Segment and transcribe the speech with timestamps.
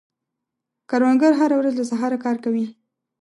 [0.89, 2.65] کروندګر هره ورځ له سهاره کار کوي